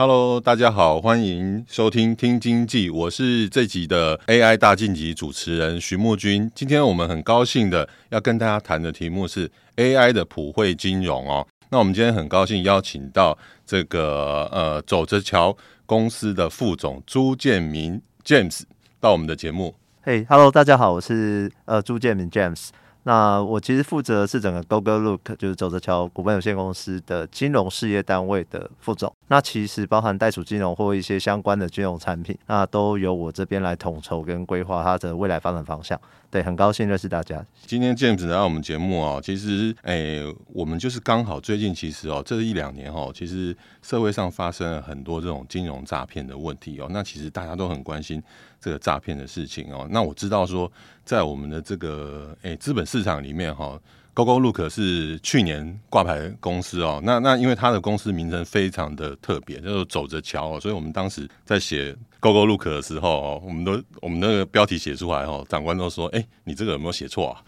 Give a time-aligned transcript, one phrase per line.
[0.00, 6.50] Hello，大家好，欢迎收听听经济，我是这集的 AI 大晋级主持人徐木君。
[6.54, 11.46] 今天我们很高兴的要跟大家谈的题目是 AI 的普惠金融哦。
[11.68, 18.62] 那我们今天很高兴邀请到这个呃走着瞧公司的副总朱建民 James
[19.00, 19.74] 到我们的节目。
[20.00, 22.68] 嘿，Hello，大家好，我是呃朱建民 James。
[23.04, 29.14] 那我其实负责是整个 GoGoLook，就是走着瞧股份有限公司的金融事业单位的副总。
[29.28, 35.98] 那其实包含袋鼠金融或一些相关的金融产品，那都由我这边来统筹跟规划它的未来发展方向。
[36.30, 37.44] 对，很高兴认识大家。
[37.66, 46.86] 今天 James 来到我们节目哦，其实诶、我们就是刚好最近其实哦，这一两年哦，其实社会上发生了很多这种金融诈骗的问题哦。
[46.90, 48.22] 那其实大家都很关心
[48.60, 49.86] 这个诈骗的事情哦。
[49.90, 50.70] 那我知道说，
[51.04, 53.80] 在我们的这个诶资本市场里面哈
[54.14, 57.00] ，GoGoLook 是去年挂牌公司哦。
[57.02, 61.96] 那那因为它的公司名称非常的特别，叫做走着瞧哦，所以我们当时在写。
[62.20, 67.40] GoGoLook 的时候哦，我们都我们那个标题写出来哦，长官都说：“哎、欸，你这个有没有写错啊？”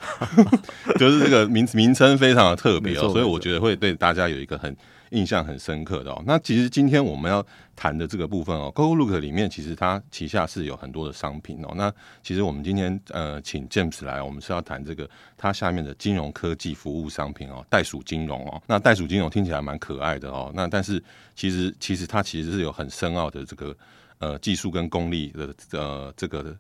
[0.99, 4.75] 就是这个名名称非常的特别哦，所以我觉得会对大家有一个很
[5.11, 6.23] 印象很深刻的哦。
[6.27, 7.47] 那其实今天我们要
[7.83, 11.73] 谈的这个部分哦，Google Look 里面其实它旗下是有很多的商品哦。
[11.75, 11.93] 那
[12.23, 18.63] 其实我们今天呃请 James 来，我们是要谈这个它下面的金融科技服务商品哦，袋鼠金融哦。
[18.69, 21.03] 那袋鼠金融听起来蛮可爱的哦，那但是
[21.35, 23.77] 其实其实它其实是有很深奥的这个。
[24.19, 26.57] 呃，技术跟功力的呃这个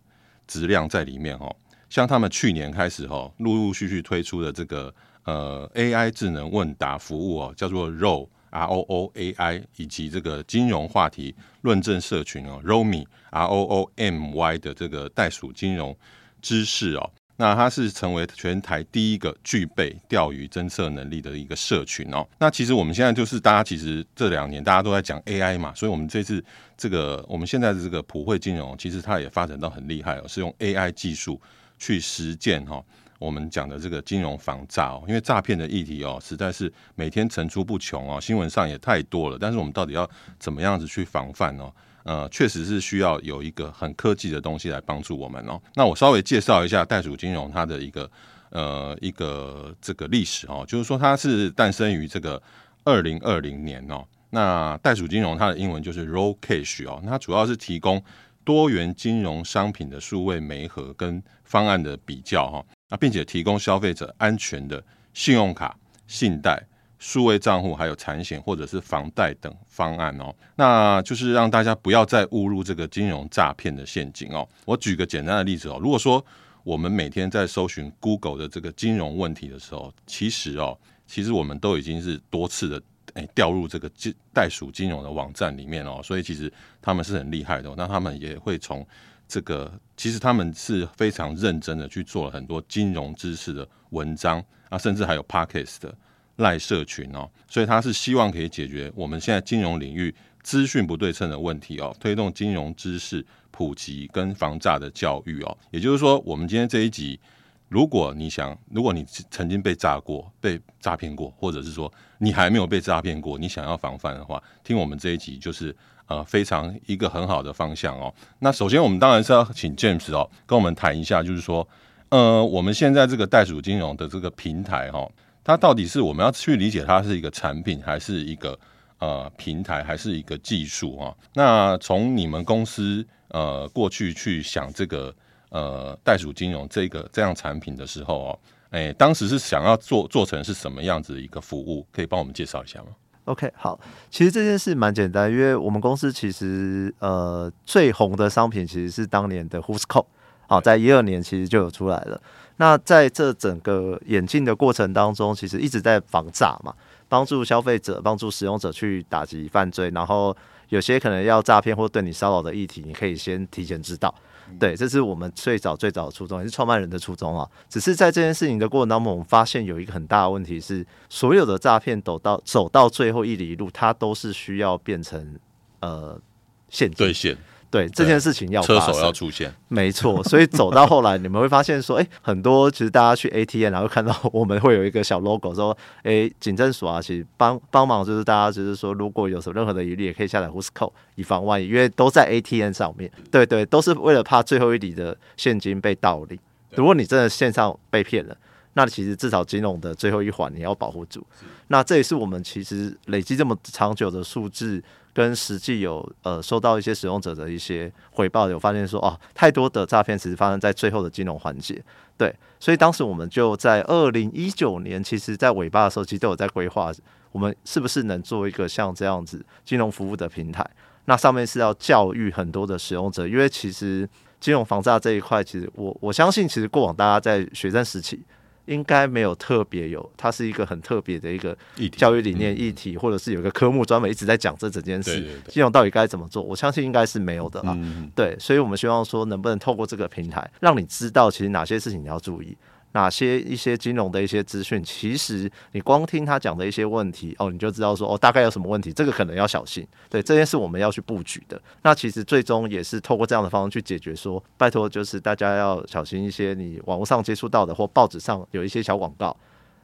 [0.48, 1.54] 质量在里面哦，
[1.88, 4.92] 像他们去年开始哈，陆陆续续推出的这个
[5.22, 15.96] 呃 AI 智能问答服务哦，叫做 Roll R O O A I，以及这个金融话题论证社群哦，Romi R O O M Y 的这个袋鼠金融
[16.40, 17.10] 知识哦。
[17.36, 22.24] 那它是成为全台第一个具备钓鱼侦测能力的一个社群哦。
[22.38, 26.44] 那其实我们现在就是大家其实这两年大家都在讲 AI 嘛，所以我们这次
[26.76, 31.40] 这个我们现在的这个普惠金融，其实它也发展到很厉害哦，是用 AI 技术
[31.78, 32.84] 去实践哈。
[33.22, 39.38] 我们讲的这个金融防诈哦，因为诈骗的议题哦，实在是每天层出不穷哦，新闻上也太多了。
[39.40, 41.70] 但是我们到底要怎么样子去防范呢？
[42.04, 45.60] 呃，确实是需要有一个很科技的东西来帮助我们哦。
[45.76, 48.10] 那我稍微介绍一下袋鼠金融它的一个
[48.50, 52.42] 呃一个这个历史哦，就是说它是诞生于这个
[52.82, 54.04] 二零二零年哦。
[54.30, 58.02] 那袋鼠金融它的英文就是 Roll Cash 哦，它主要是提供
[58.44, 65.74] 多元金融商品的数位媒合跟方案的比较哈，那并且提供消费者安全的信用卡、
[66.06, 66.62] 信贷。
[67.04, 74.48] 数位账户还有产险或者是房贷等方案哦，那就是让大家不要再误入这个金融诈骗的陷阱哦。
[74.64, 76.24] 我举个简单的例子哦，如果说
[76.62, 82.80] 我们每天在搜寻 Google 的这个金融问题的时候，其实哦，其实我们都已经是多次的
[83.14, 88.86] 诶掉入这个金袋鼠金融的网站里面哦，所以其实他们是很厉害的哦，那他们也会从
[89.32, 95.94] 这个，其实他们是非常认真的去做了很多金融知识的文章啊，甚至还有 Podcast 的。
[96.36, 100.12] 赖社群哦，所以他是希望可以解决我们现在金融领域
[100.42, 105.56] 资讯不对称的问题哦，推动金融知识普及跟防诈的教育哦。
[105.70, 107.20] 也就是说，我们今天这一集，
[107.68, 115.76] 如果你想，如果你曾经被诈过、被诈骗过，或者是说你还没有被诈骗过，你想要防范的话，听我们这一集就是
[116.12, 118.12] 呃非常一个很好的方向哦。
[118.40, 121.66] 那首先，我们当然是要请 James 哦跟我们谈一下，就是说
[122.10, 125.12] 呃我们现在这个袋鼠金融的这个平台哈、哦。
[125.44, 128.56] 它到底是我们要去理解它是一个产品，还是一个
[128.98, 131.12] 呃平台，还是一个技术啊？
[131.34, 135.12] 那从你们公司呃过去去想这个
[135.50, 138.38] 呃袋鼠金融这个这样产品的时候哦，
[138.70, 141.84] 哎，当时是想要做做成是什么样子的一个服务？
[141.90, 142.90] 可以帮我们介绍一下吗
[143.24, 143.78] ？OK，好，
[144.10, 150.06] 其实这件事蛮简单，因为我们公司其实呃最红的商品其实是当年的 Whoscall
[150.48, 152.20] 好，在一二年其实就有出来了。
[152.56, 156.74] 那在这整个演进的过程当中，其实一直在防诈嘛，
[157.08, 160.36] 帮助消费者、帮助使用者去打击犯罪，然后
[160.68, 164.14] 有些可能要诈骗或对你骚扰的议题，你可以先提前知道。
[164.58, 167.48] 对，这是我们最早最早的初衷，也是创办人的初衷啊。
[167.68, 175.38] 只是在这件事情的过程当中，我们发现有一个很大的问题是，所有的诈骗走到走到最后一里路，它都是需要变成
[175.80, 176.20] 呃
[176.68, 177.36] 现金兑现。
[177.72, 180.22] 对这件事情要车手要出现，没错。
[180.24, 193.10] 所以走到后来，你们会发现说，哎，很多其实大家去 ATM，然后看到我们会有一个小 logo，说，哎，警政署啊，其实帮帮忙，就是大家就是说，如果有什么任何的疑虑，也可以下载 Whoscall 以防万一，因为都在 ATM 上面。
[193.30, 196.38] 对对，都是为了怕最后一笔的现金被盗领。
[196.74, 198.36] 如果你真的线上被骗了，
[198.74, 201.26] 那其实至少金融的最后一环你要保护住。
[201.68, 204.82] 那这也是我们其实累积这么长久的数字。
[205.14, 211.82] 跟实际有呃收到一些使用者的一些回报，有发现说哦，太多的诈骗其实发生在最后的金融环节，
[212.16, 216.90] 对，所以当时我们就在二零一九年，其实在尾巴的时候，其实都有在规划，
[217.30, 220.68] 我们是不是能做一个像这样子金融服务的平台？
[221.04, 224.08] 那上面是要教育很多的使用者，因为其实
[224.40, 228.22] 金融防诈这一块，其实我我相信，其实过往大家在学生时期。
[228.66, 231.56] 应该没有特别有，它是一个很特别的一个
[231.96, 236.42] 教育理念议题，或者是有一个科目专门一直在讲这整件事，金融到底该怎么做？
[236.42, 237.76] 我相信应该是没有的啊。
[238.14, 242.56] 对，所以我们希望说，能不能透过这个平台，让你知道其实哪些事情你要注意。
[242.92, 249.86] 哪些一些金融的一些资讯，其实你光听他讲的一些问题哦，你就知道说哦，大概有什么问题，这个可能要小心。
[250.10, 251.60] 对，这件事我们要去布局的。
[251.82, 259.34] 那其实最终也是透过这样的方式去解决说，说拜托就是大家要小心一些，你网络上接触到的或报纸上有一些小广告，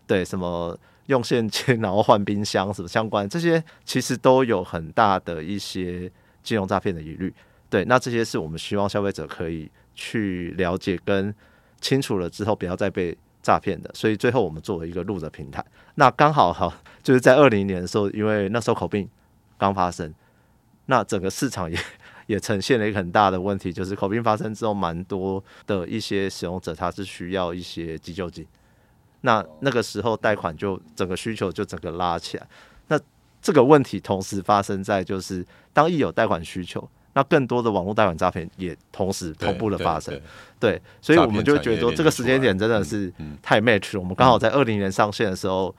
[0.07, 6.11] 对，什么用现金然后换冰箱什么相关，这些其实都有很大的一些
[6.43, 7.33] 金融诈骗的疑虑。
[7.71, 11.35] 对，那这些是我们希望消费者可以去了解跟。
[11.81, 13.91] 清楚了之后，不要再被诈骗的。
[13.95, 15.65] 所以最后我们做了一个录的平台。
[15.95, 16.73] 那刚好哈，
[17.03, 19.09] 就是在二零年的时候，因为那时候口病
[19.57, 20.13] 刚发生，
[20.87, 21.79] 那整个市场也
[22.27, 28.47] 也呈现了一个很大的问题，就是口病发生之后，蛮多的一些使用者他是需要一些急救金。
[29.23, 32.47] 那那个时候贷款就整个需求就整个拉起来。
[32.87, 33.01] 那
[33.41, 36.89] 这个问题同时发生在就是当一有贷款需求。
[37.19, 40.17] 那更多的网络贷款诈骗也同时同步的发生，
[40.61, 43.13] 对，所以我们就觉得说这个时间点真的是
[43.43, 44.01] 太 match 了。
[44.01, 45.75] 我们刚好在二零年上线的时候，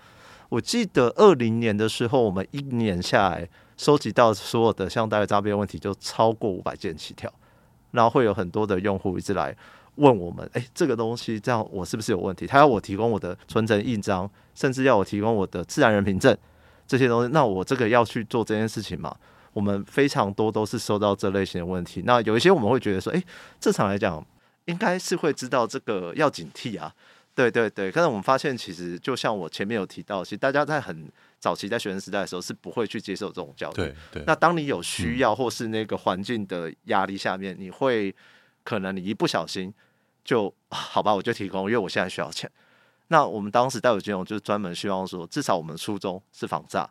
[0.50, 3.48] 我记得二零年的时候，我们一年下来
[3.78, 7.32] 收集到所有的像贷款诈骗问题就超过五百件起跳，
[7.92, 9.56] 然后会有很多的用户一直来
[9.96, 12.46] 问我们，哎，这个东西这样我是不是有问题？
[12.46, 16.38] 他要我提供我的存证印章，甚至要我提供我的自然人凭证
[16.86, 19.16] 这些东西，那我这个要去做这件事情吗？
[19.54, 23.24] 我们非常多都是收到这类型的问题，那有一些我们会觉得说，诶，
[23.60, 24.26] 正常来讲
[24.66, 26.94] 应该是会知道这个要警惕啊，
[27.34, 27.92] 对对对。
[27.92, 33.74] 但是我们发现，其实就像我前面有提到，其实大家在很早期在学生时代的时候是不会去接受这种教育。
[33.74, 34.24] 对对。
[34.28, 38.16] 那当你有需要或是那个环境的压力下面，你会
[38.64, 39.74] 可能你一不小心
[40.24, 42.50] 就好吧，我就提供，因为我现在需要钱。
[43.08, 46.88] 那我们当时带有金融就是专门希望说，至少我们初衷是防诈。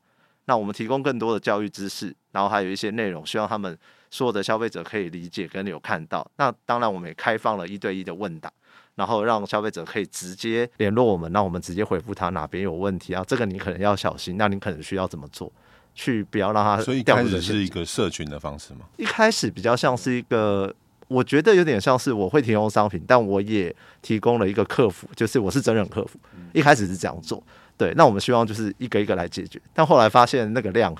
[0.48, 3.78] 那我们提供更多的教育知识，然后还有一些内容，希望他们
[4.10, 6.26] 所有的消费者可以理解跟有看到。
[6.38, 8.50] 那当然，我们也开放了一对一的问答，
[8.94, 13.22] 然后让消费者可以直接联络我们，那我们直接回复他哪边有问题啊？
[13.28, 15.52] 这个你可能要小心，那你可能需要怎么做，
[15.94, 16.80] 去不要让他。
[16.82, 18.86] 所以一开始是一个社群的方式吗？
[18.96, 20.74] 一开始比较像是一个，
[21.08, 26.18] 我觉得有点像是我会提供商品，但我也提供了一个客服，就是我是真人客服。
[26.54, 27.42] 一开始是这样做。
[27.78, 30.92] 对，那我们希望就是一个一个来解决，但后来发现那个量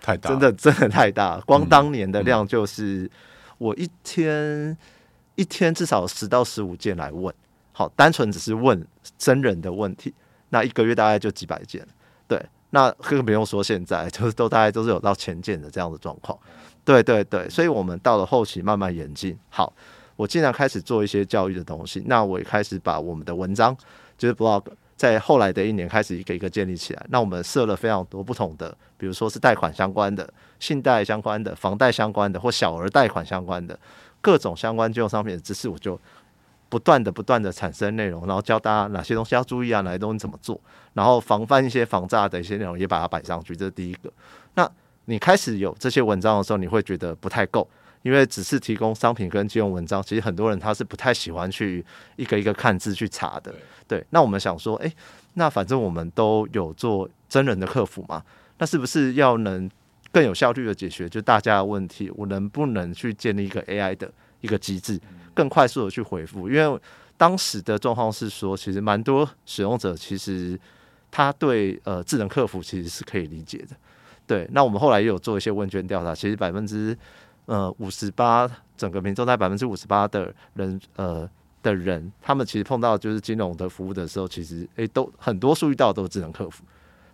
[0.00, 1.38] 太大，真的真的太大。
[1.40, 3.08] 光当年的量就是
[3.58, 4.74] 我一天
[5.34, 7.32] 一天至少十到十五件来问，
[7.72, 8.82] 好，单纯只是问
[9.18, 10.14] 真人的问题，
[10.48, 11.86] 那一个月大概就几百件。
[12.26, 16.38] 对，那更不用说现在，就是都大概都是有到千件的这样的状况。
[16.86, 19.38] 对对对，所以我们到了后期慢慢演进。
[19.50, 19.70] 好，
[20.16, 23.76] 我既然开始做一些教育的东西，那我也开始把我们的文章
[24.16, 24.64] 就是 blog。
[25.04, 30.26] 在后来的一年开始一个一个建立起来，那我们设了非常多不同的，比如说是贷款相关的、
[30.58, 33.78] 信贷相关的、房贷相关的或小额贷款相关的
[34.22, 36.00] 各种相关金融商品的知识，我就
[36.70, 40.58] 不断的不断的产生内容，然后教大家哪些东西要注意啊，哪些东西怎么做，
[40.94, 44.10] 然后防范一些防诈的一些内容也把它摆上去，这是第一个。
[44.54, 44.66] 那
[45.04, 47.68] 你开始有这些文章的时候，你会觉得不太够。
[48.04, 51.82] 因为只是提供商品跟金融文章，其实很多人他是不太喜欢去
[52.16, 53.52] 一个一个看字去查的。
[53.88, 54.92] 对，那我们想说，诶，
[55.32, 58.22] 那反正我们都有做真人的客服嘛，
[58.58, 59.70] 那是不是要能
[60.12, 62.12] 更有效率的解决就大家的问题？
[62.14, 65.00] 我能不能去建立一个 AI 的一个机制，
[65.32, 66.80] 更快速的去回复，因为
[67.16, 70.60] 当时的状况是说，其实蛮多使用者其实
[71.10, 73.76] 他对呃智能客服其实是可以理解的。
[74.26, 76.96] 对，那我们后来也有做一些问卷调查，其实百分之
[77.46, 81.28] 呃五十八，整个民众在百分之五十八的人呃
[81.62, 86.64] 的人，他们其实碰到就是金融的服务的时候，其实诶都很多数遇到的都是智能客服，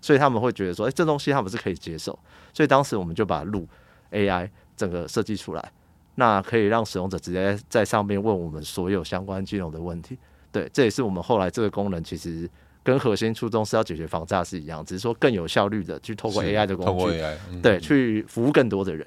[0.01, 2.19] 所以他们会觉得说，诶这东西他们是可以接受，
[2.53, 3.67] 所以当时我们就把路
[4.13, 5.73] AI 整个设计出来，
[6.15, 10.19] 那可以让使用者直接在上面问我们所有相关金融的问题。
[10.53, 12.49] 对，这也是我们后来这个功能其实。
[12.83, 19.07] 跟核心初衷是要解决防诈是一样，只是说更有效率的去透过 AI 的工具，AI, 嗯、对，去服务更多的人，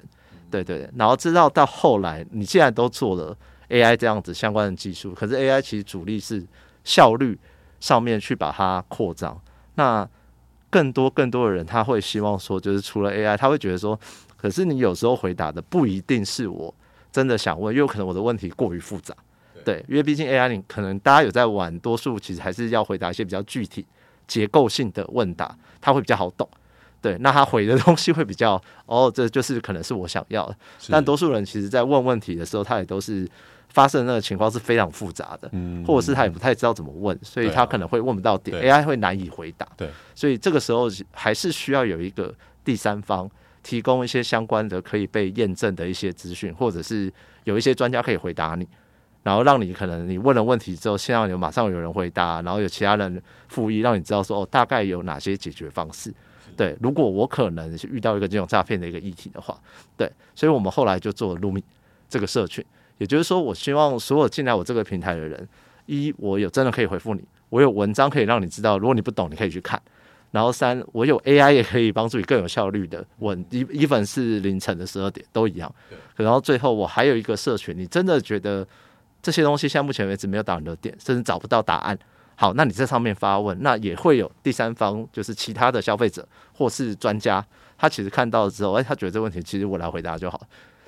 [0.50, 0.90] 对对对。
[0.96, 3.36] 然后知道到后来，你既然都做了
[3.68, 6.44] AI 这样子相关的技术，可是 AI 其实主力是
[6.84, 7.38] 效率
[7.80, 9.40] 上面去把它扩张。
[9.74, 10.08] 那
[10.70, 13.98] 更多更多的人他会希望说，就是除了 AI，他会觉得说，
[14.36, 16.74] 可是你有时候回答的不一定是我
[17.12, 19.14] 真的想问，因为可能我的问题过于复杂。
[19.64, 23.86] 对，因为毕竟 AI，你可能大家有在玩，多数其实还是要回答一些比较具体、
[24.26, 26.46] 结构性的问答，它会比较好懂。
[27.04, 30.56] 对，那他回的东西会比较，哦，这就是可能是我想要的。
[30.88, 33.28] 但多数人其实在问问题的时候，他也都是
[33.68, 39.68] 发生的那个情况是非常复杂的，嗯，或者是他也不太知道怎么问，所以他可能会问不到点，AI 会难以回答。
[39.76, 42.34] 对，所以这个时候还是需要有一个
[42.64, 43.30] 第三方
[43.62, 47.12] 提供一些相关的可以被验证的一些资讯，或者是
[47.44, 48.66] 有一些专家可以回答你。
[49.22, 56.10] 然后让你可能你问了问题之后，现在有马上有人回答，然后有其他人复议，让你知道说哦，大概有哪些解决方式。
[56.56, 59.58] 对，如果我可能是遇到一个这种诈骗的一个议题的话，
[59.96, 61.62] 对，所以我们后来就做了 Lumi
[62.08, 62.64] 这个社群，
[62.98, 65.48] 也就是说，我希望所有进来我这个平台的人，
[65.86, 69.80] 一我有真的可以回复你，我有文章可以让你知道，如果你不懂，你可以去看。
[70.30, 75.72] 然后三，我有 AI 也可以帮助你更有效率的问，even 是凌晨的十二点都一样。
[76.16, 78.66] 然后最后我还有一个社群，你真的觉得。
[79.22, 81.98] 这些东西现在目前为止没有打你的点，甚至找不到答案。
[82.36, 87.44] 好，那你在上面发问，那也会有第三方，就是其他的消费者或是专家，
[87.78, 90.40] 他其实看到之后，哎，他觉得这个问题其实我来回答就好，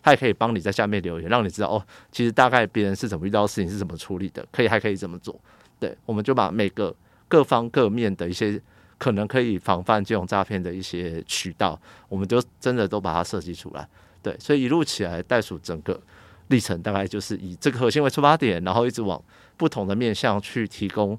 [0.03, 5.39] 他也可以帮你在下面留言，让你知道哦，其实大概别人是怎么遇到事情是怎么处理的，可以还可以怎么做。
[5.79, 6.95] 对，我们就把每个
[7.29, 8.61] 各方各面的一些
[8.99, 13.89] 可能可以防范这种诈骗的一些渠道，我们就真的都把它设计出来。
[14.23, 16.01] 对，所以一路起来，袋鼠整个。
[16.49, 19.21] 历程大概就是以这个核心为出发点，然后一直往
[19.57, 21.19] 不同的面向去提供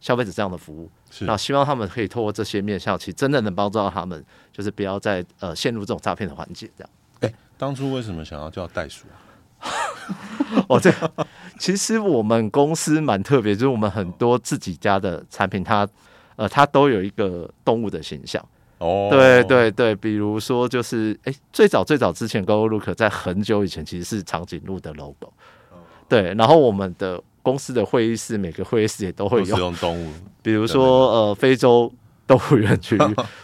[0.00, 0.90] 消费者这样的服务。
[1.20, 6.70] 那希望他们可以透过这些面向，其实真的能帮助到他们，就是不要再呃陷入这种诈骗的环节。
[6.76, 6.90] 这样。
[7.20, 9.20] 哎、欸，当初为什么想要叫袋鼠啊？
[10.68, 10.92] 哦，这
[11.58, 15.86] 其实我们公司蛮特别，就是我们很多自己家的产品，它
[16.36, 18.44] 呃它都有一个动物的形象。
[18.78, 25.30] 哦，对对对，比如说就是，哎，最早最早之前，Gogolook 在很久以前其实是长颈鹿的 logo，
[26.08, 31.92] 对，然后我们的公司的会议室每个会议室也都会有用动物，比如说呃非洲
[32.26, 32.96] 动物园区，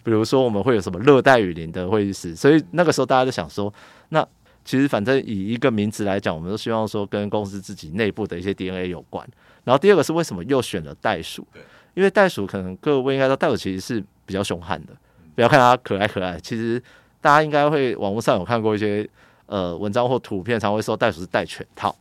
[0.05, 3.73] 比如说我们会有什么热带雨林的会议室，所以那个时候大家就想说，
[4.11, 4.27] 那
[4.65, 9.27] 其实反正以一个名字来讲，我们都希望说跟公司自己内部的一些 DNA 有关。
[9.65, 11.47] 然后第二个是为什么又选了袋鼠？
[11.95, 14.93] 因为袋鼠可能各位应该知道，袋鼠其实是比较凶悍的。
[15.35, 16.83] 不要看它可爱可爱，其实
[17.21, 19.09] 大家应该会网络上有看过一些
[19.47, 21.95] 呃文章或图片，常会说袋鼠是戴全套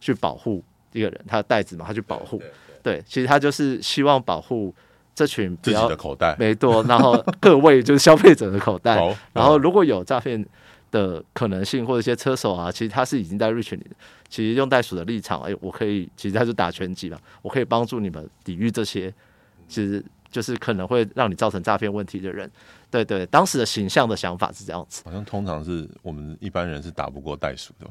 [0.00, 0.62] 去保护
[0.94, 2.40] 一个人，他的袋子嘛，他去保护。
[2.82, 4.74] 对，其实他就是希望保护
[5.14, 6.82] 这群自己的口袋，没多。
[6.84, 8.96] 然后各位就是消费者的口袋。
[9.34, 10.42] 然后如果有诈骗
[10.90, 13.90] 的可能性或者一些车手啊，其实他是已经在 reach 你的。
[14.28, 19.12] 其实用袋鼠的立场，哎，我可以，其实他就打拳击嘛，我可以帮助你们抵御这些，
[19.68, 20.04] 其实。
[20.34, 22.50] 就是可能会让你造成诈骗问题的人，
[22.90, 25.00] 对对，当时的形象的想法是这样子。
[25.04, 27.86] 好像通常是我们一般人是打不过袋鼠的，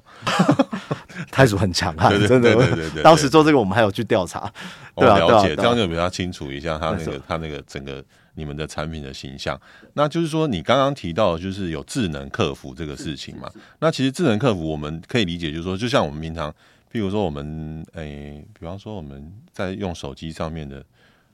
[1.32, 2.54] 袋鼠很强悍，真的。
[2.54, 4.52] 对对对对，当时做这个我们还有去调查，
[4.94, 9.58] 对啊，了解，这样就比较清楚一下他那个他那个整个你们的产品的形象。
[9.94, 13.50] 那就是说，你刚刚提到就是有智能客服这个事情嘛？
[13.80, 16.52] 那其实智能客服我们可以理解，就是说，就像我们平常，
[16.92, 20.84] 譬如说我们诶，比方说我们在用手机上面的。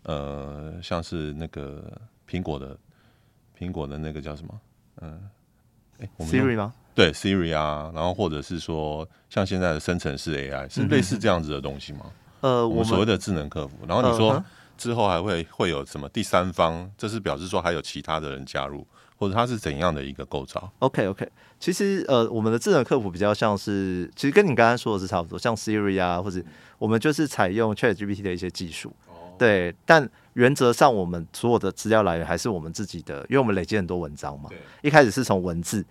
[0.09, 1.83] 呃，像是那个
[2.27, 2.75] 苹果的
[3.55, 4.59] 苹果的那个叫什么？
[5.01, 5.29] 嗯、
[5.99, 6.73] 呃，哎，Siri 吗？
[6.95, 12.07] 对，Siri 啊，然后或者是说像现在的生成式 AI，是类似这样子的东西吗？
[12.41, 13.77] 呃，我们所谓的智能客服。
[13.87, 14.43] 然后你说
[14.79, 16.89] 之后还会会有什么第三方？
[16.97, 21.27] 这是表示说还有其他的人加入，或者它是怎样的一个构造 okay.
[21.59, 26.41] 其实呃，我们的智能客服比较像是，其实跟你刚刚说的是差不多，像 Siri 啊，或者
[26.79, 28.91] 我们就是采用 ChatGPT 的一些技术。
[29.39, 34.49] 对，但原则上我们所有的资料来源还是我们自己的，因为我们累积很多文章嘛。
[34.81, 35.83] 一开始是从文字，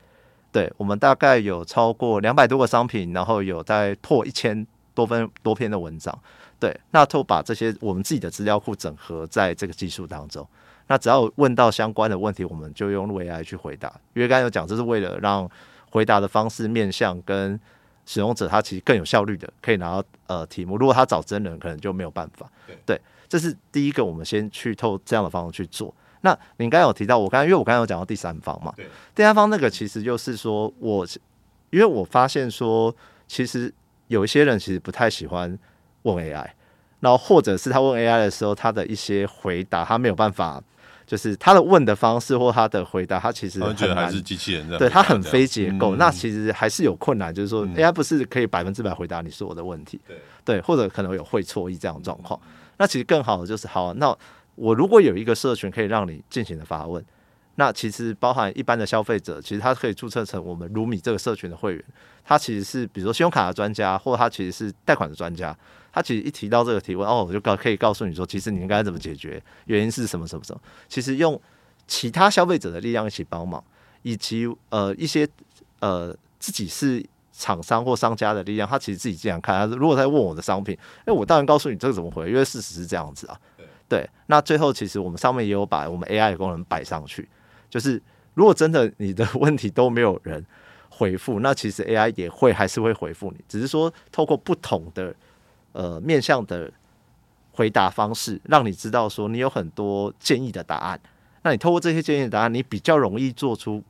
[0.53, 6.17] 对，我们大概有超过两百多个商品，然后有在破一千多分多篇的文章。
[6.61, 10.47] 对，那都把这些我们自己的资料库整合在这个技术当中。
[10.89, 13.89] 那只要问到相关的问题，我们就用 AI 去回答。
[14.15, 15.49] 因为刚才有讲，这是为了让
[15.91, 17.61] 回答的方式面向跟
[18.07, 20.77] 使用者他其实更有效率的，可以拿到呃题目。
[20.79, 22.51] 如果他找真人，可能就没有办法。
[22.67, 25.95] 对，对，这是第一个，我们先去透这样的方式去做。
[26.23, 31.07] 那你刚才有提到，我刚才因为我刚才有讲到第三方嘛，对，第三方那个其实就是说我，
[31.71, 32.95] 因为我发现说，
[33.29, 33.73] 其实
[34.09, 35.57] 有一些人其实不太喜欢
[36.03, 36.45] 问 AI，
[37.01, 40.61] 然后或者是他问 AI 的时候，他的一些回答他没有办法，
[41.07, 52.41] 就是他的问的方式或他的回答，他其实很难，还是机器人对他很非结构，嗯，那其实还是有困难，就是说 AI 不是可以百分之百回答你所有的问题，对，对，或者可能有会错意这样的状况，
[52.79, 54.17] 那其实更好的就是好，那。
[54.61, 57.01] 我如果有一个社群可以让你尽情的发问，
[57.55, 61.85] 那其实包含一般的消费者，其实他可以注册成我们卢米这个社群的会员。
[62.25, 65.57] 他其实是比如说信用卡的专家，或他其实是贷款的专家。
[65.93, 70.61] 他其实一提到这个提问，哦，我就告可以告诉你说，其实你应该怎么解决，原因是什么什么什么。
[70.89, 71.41] 其实用
[71.87, 73.63] 其他消费者的力量一起帮忙，
[74.03, 75.29] 以及呃一些
[75.79, 77.01] 呃自己是
[77.39, 79.57] 厂商或商家的力量，他其实自己这样看。
[79.57, 83.39] 他如果在问我的商品，哎，我当然告诉你这个怎么回，因为事实是这样子啊。
[83.89, 87.29] 对，那最后其实我们上面也有把我们 AI 的功能摆上去，
[87.71, 88.03] 就是
[88.35, 90.45] 如果真的你的 问题都没有人
[90.91, 95.15] 回复，那其实 AI 也会还是会回复你，只是说透过不同的
[95.73, 96.71] 呃面向的
[97.53, 101.01] 回答方式，让你知道说你有很多建议的答案，
[101.43, 103.83] 那你透过这些建议的答案，你比较容易做出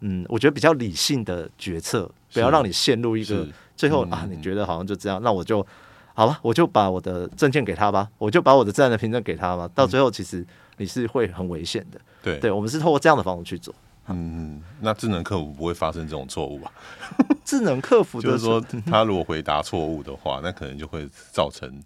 [0.00, 3.46] 嗯，我觉得比较理性的决策，不要让你陷入一个
[3.76, 5.66] 最后啊，你觉得好像就这样，那我就。
[6.14, 9.66] 好吧，我就把我的证件给他吧，我就把我的自然的凭证给他吧。
[9.74, 10.46] 到最后，其实
[10.76, 11.98] 你是会很危险的。
[12.22, 13.74] 对，对，我们是透过这样的方式去做。
[14.08, 16.70] 嗯，那智能客服不会发生这种错误吧？
[17.46, 21.82] 智能客服就是说，他如果回答错误的话，那可能就会造成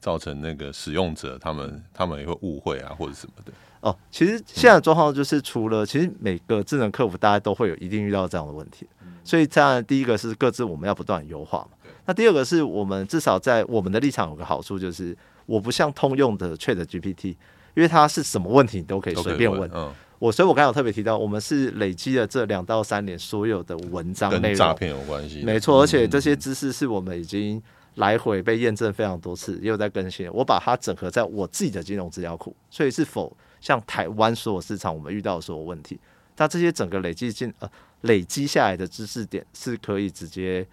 [0.00, 3.52] 造成那个使用者他们他们也会误会啊，或者什么的。
[3.84, 8.86] 哦，其实现在的状况就是，除了其实每个智能客服大家都会有一定遇到这样的问题，
[9.22, 11.76] 所以当然第一个是各自我们要不断优化嘛。
[12.06, 17.36] 那第二个是我们至少在我们的立场有个好处，就是我不像通用的 ChatGPT，
[17.74, 19.70] 因为它是什么问题你都可以随便问。
[19.74, 25.42] 嗯，我所以，我刚才有特别提到，我们是累积了这两到三年所有的文章内容，跟诈骗有关系。
[25.42, 27.62] 没错，而且这些知识是我们已经
[27.94, 30.30] 来回被验证非常多次，也有在更新。
[30.32, 35.98] 我把它整合在我自己的金融资料库，所以是否像台湾所有市场我们遇到的所有问题，
[36.36, 37.70] 那这些整个累积进呃
[38.02, 40.66] 累积下来的知识点是可以直接。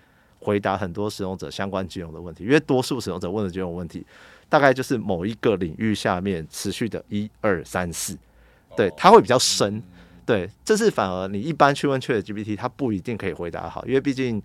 [0.43, 4.03] 回答很多使用者相关金融的问题，因为多数使用者问的金融问题，
[4.49, 8.17] 大概就是某一个领域下面持续的一二三四，
[8.75, 9.83] 对，它会比较深，
[10.25, 14.41] 对，这是反而你一般去问 ChatGPT，它不一定可以回答好，因为毕竟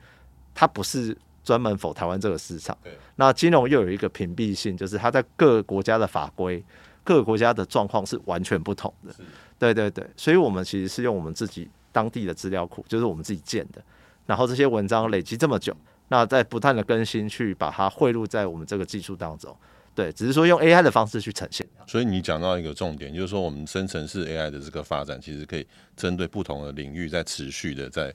[0.55, 2.77] 它不是专门 for 台湾这个市场。
[3.15, 6.63] 那金融又有一个屏蔽性，就是它在各个国家的法规、
[7.05, 9.15] 各个国家的状况是完全不同的。
[9.57, 13.81] 对对对，所以我们其实是用我们自己当地的资料库，就是我们自己建的。
[14.27, 15.73] 然后这些文章累积这么久，
[16.09, 19.57] 那在不断的更新，去把它汇入在我们这个技术当中，
[19.95, 21.65] 对，只是说用 AI 的方式去呈现。
[21.87, 25.65] 所以你讲到一个重点，就是说我们生成式 AI 的这个发展，其实可以
[25.97, 28.13] 针对不同的领域，在持续的在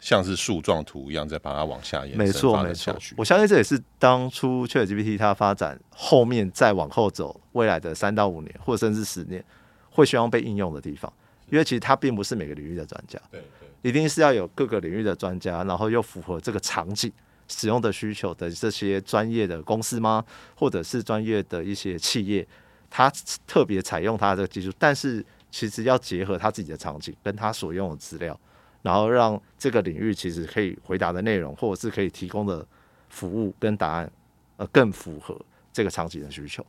[0.00, 2.96] 像是树状图一样，再把它往下延伸，没错没错。
[3.16, 9.44] 我相信这也是当初 ChatGPT 它发展后面再往后走，未来的三到五年，或者甚至十年，
[9.90, 11.12] 会希望被应用的地方，
[11.50, 13.20] 因为其实它并不是每个领域的专家。
[13.30, 13.42] 对。
[13.82, 17.10] 一定是要有各个领域的专家，然后又符合这个场景
[17.48, 20.22] 使用的需求的这些专业的公司吗？
[20.54, 22.46] 或者是专业的一些企业，
[22.90, 23.10] 它
[23.46, 28.38] 特别采用它的技术，但是其实要结合它自己的场景跟它所用的资料，
[28.82, 32.66] 然后让这个领域其实可以回答的内容，或者是可以提供的
[33.08, 34.10] 服务跟答案，
[34.56, 35.38] 呃，更符合
[35.72, 36.64] 这个场景的需求。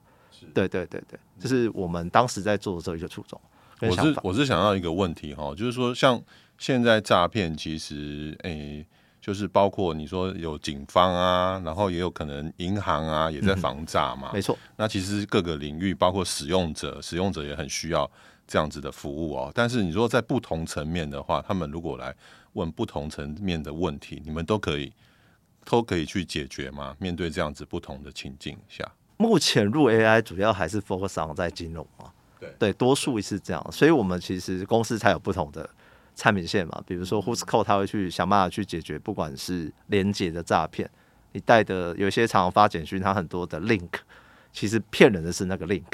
[0.53, 3.39] 对对对对，这是我们当时在做的这一个初衷。
[3.81, 6.21] 我是我是想到一个问题哈，就是说像。
[6.57, 8.85] 现在诈骗其实，诶、欸，
[9.19, 14.29] 就是包括你说有警方啊，然后也有可能银行啊，也在防诈嘛。
[14.31, 14.55] 嗯、没错。
[14.75, 18.07] 那其实各个领域，包括使用者，使用者也很需要
[18.51, 19.51] 这样子的服务哦。
[19.55, 22.13] 但是你说在不同层面的话，他们如果来
[22.53, 24.91] 问不同层面的问题，你们都可以
[25.63, 26.95] 都可以去解决吗？
[26.99, 28.85] 面对这样子不同的情境下，
[29.15, 32.11] 目前入 AI 主要还是 focus on 在金融啊。
[32.39, 35.69] 对对，多数是这样，所以我们其实公司才有不同的。
[36.13, 40.87] 产品线嘛，比如说 Whoscall 他会去想办法去解决，不管是连接的诈骗，
[41.31, 43.89] 你带的有些常常发简讯，它很多的 link，
[44.51, 45.87] 其实骗人的是那个 link。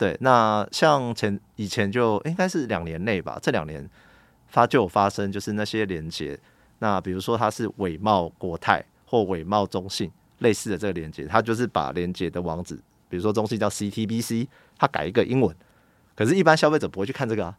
[0.00, 3.86] 对，那像前以前就应该是两年内吧，这两年
[4.48, 6.40] 发就有发生，就是那些连接，
[6.78, 12.76] 那比如说它是伪冒国泰或伪冒中信类似的这个连接，它就是把连接的网址，
[13.10, 14.46] 比如说中信叫 CTBC，
[14.78, 15.54] 它改一个英文，
[16.16, 17.54] 可是，一般消费者不会去看这个啊，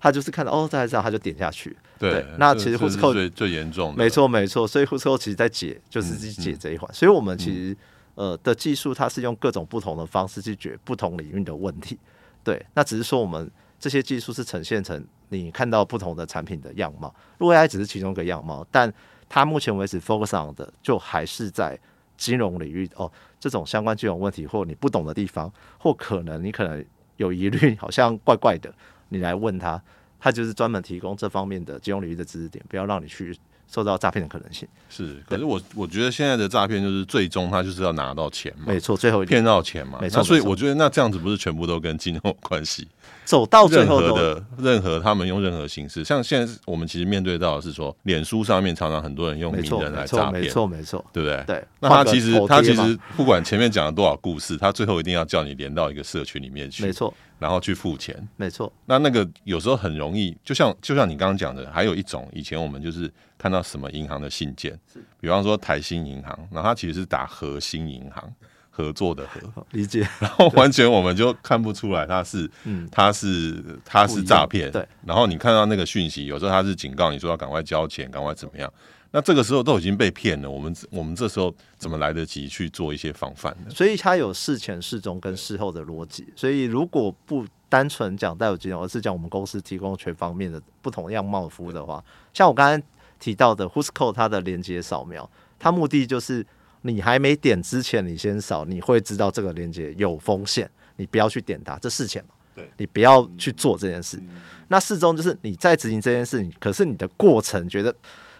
[0.00, 1.76] 他就是看到哦，在这样，他就点下去。
[1.96, 7.76] 对，对那其实 Whoscall 最最严重的，没错没错，所以 Whoscall 其实在解就是去解这一环，嗯嗯、所以我们其实
[8.14, 11.98] 呃的技术，它是用各种不同的方式去解不同领域的问题。
[12.42, 18.92] 对，那只是说我们这些技术是呈现成你看到不同的产品的样貌，如果 AI 只是其中一个样貌，但
[19.28, 21.78] 它目前为止 focus on 的就还是在
[22.16, 26.84] 金融领域哦，这种相关金融问题或你不懂的地方，或可能你可能
[27.16, 28.72] 有疑虑，好像怪怪的，
[29.08, 29.82] 你来问他，
[30.20, 33.36] 他就是专门提供这方面的金融领域的知识点，不要让你去。
[33.72, 34.66] 受到诈骗的可能性。
[34.88, 40.18] 是，可是我我觉得现在的诈骗就是最终他就是要拿到钱嘛，没错，最后骗到钱嘛，没错。
[40.18, 42.86] 那所以我觉得那这样子不是全部都跟金融有关系，
[43.24, 51.42] 走到最后的任何他们用任何形式，像现在我们其实面对到的是说，脸书上面常常很多人用名人来诈骗，没错没错，对不对？
[51.46, 51.64] 对。
[51.80, 57.12] 那他其实他其实不管前面讲了多少故事，他最后一定要叫你连到一个社群里面去，没错。
[57.38, 58.72] 然后去付钱，没错。
[58.86, 64.78] 那那个有时候很容易，就像就像你刚刚讲的，还有一种以前我们就是看到什么银行的信件，
[65.20, 68.32] 比方说台新银行，然后它其实是打核心银行
[68.76, 70.00] 合作的合，理解。
[70.18, 74.68] 然后完全我们就看不出来他是，嗯，它是他是诈骗。
[74.72, 74.84] 对。
[75.06, 78.72] 然后你看到那个讯息，有时候他是警告你说要赶快交钱，赶快怎么样。
[79.12, 83.70] 那这个时候都已经被骗了，我们我们这时候怎么来得及去做一些防范呢？
[83.70, 86.26] 所以它有事前、事中跟事后的逻辑。
[86.34, 92.84] 所以如果不单纯讲带有金融，而是讲我们公司提供全方面的不同样貌的服务的话，像我刚才
[93.20, 96.44] 提到的 Whoscall 它的连接扫描，它目的就是
[96.84, 104.22] 你还没点之前，你先扫，你会知道这个链接有风险，你不要去点它，这事前嘛，对，你不要去做这件事。
[104.68, 107.94] 那事中就是你在执行这件事情，可是你的过程觉得。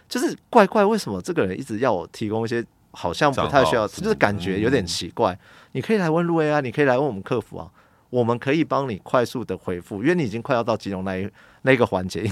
[0.07, 5.35] 就是怪怪，为什么这个人一直要我提供一些好像不太需要，就是感觉有点奇怪。
[5.71, 7.67] 你可以来问路 A 啊，你可以来问我们客服啊，
[8.11, 11.27] 我们可以帮你快速的回复，因为你已经快要到金融那一
[11.63, 12.23] 那个环节，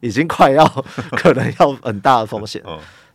[0.00, 0.66] 已经快要
[1.12, 2.62] 可能要很大的风险。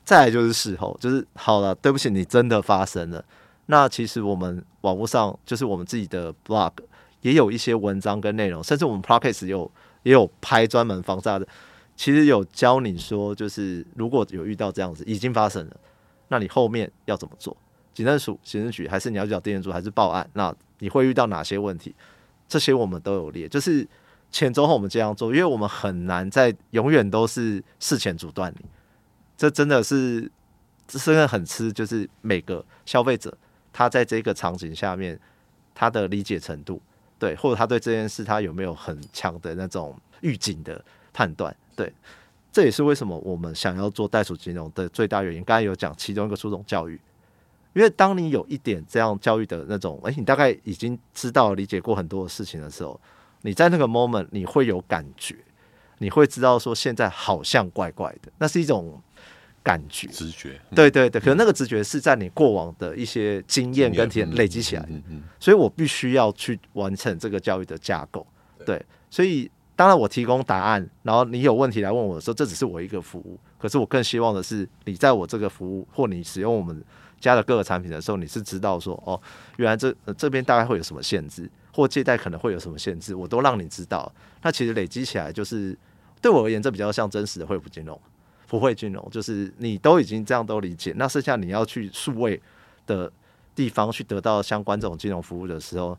[0.06, 3.26] 再来就是事后，就是好了，对不起，你真的发生了。
[3.66, 6.72] 那其实我们网络上就是我们自己的 blog
[7.22, 9.70] 也有一些文章跟内容，甚至我们 podcast 有
[10.04, 11.48] 也有拍专门防诈的。
[11.96, 15.76] 其实有教你说，就是如果有遇到这样子已经发生了，
[16.28, 17.58] 那你后面要怎么做？
[17.94, 20.30] 警政署、刑事局，还是你要找地检署，还是报案？
[20.34, 21.96] 那你会遇到哪些问题？
[22.48, 23.88] 这些我们都有列，就是
[24.30, 28.66] 前中后我们这样做，因为我们很难在永远都是事前阻断你。
[29.38, 30.32] 这真的是，
[30.88, 33.36] 这真的很吃，就是每个消费者
[33.74, 35.20] 他在这个场景下面
[35.74, 36.82] 他的理解程度，
[37.20, 41.56] 对，或者他对这件事他有没有很强的那种预警的判断。
[41.76, 41.92] 对，
[42.52, 45.44] 这也是为什么我们想要做袋鼠金融的最大原因。
[45.44, 46.98] 刚才有讲其中一个初衷教育，
[47.74, 52.98] 因为当你有一点这样教育的那种，诶，你大概已经知道理解过很多的事情的时候，
[53.42, 55.36] 你在那个 moment 你会有感觉，
[55.98, 59.02] 你会知道说现在好像怪怪的，那是一种
[59.66, 60.62] 感觉、直觉。
[60.74, 64.92] 对对对，可能那个直觉是在你过往的一些经验跟体验累积起来的，
[65.42, 68.26] 所以我必须要去完成这个教育的架构。
[68.66, 69.52] 对，所以。
[69.78, 73.38] 当然，我提供答案，然后你有问题来问我的时候，这只是我一个服务。
[73.58, 76.82] 可是我更希望的是，你在我这个服务或你使用我们
[77.20, 79.20] 家的各个产品的时候，你是知道说，哦，
[79.58, 84.10] 原来这这边大概会有什么限制，或借贷可能会有什么限制，我都让你知道。
[84.42, 85.78] 那其实累积起来，就是
[86.22, 88.00] 对我而言，这比较像真实的惠普金融、
[88.48, 92.42] 普惠金融，就是你都已经这样都理解，那剩下你要去数位
[92.86, 93.12] 的
[93.54, 95.98] 地方去得到相关这种金融服务的时候。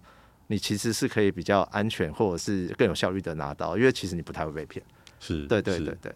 [0.49, 4.81] 你其实是可以比较安全，或者是更有效率的拿到，因为其实你不太会被骗。
[5.19, 6.15] 是，对对对对，对。